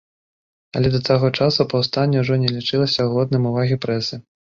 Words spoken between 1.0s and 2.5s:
таго часу паўстанне ўжо не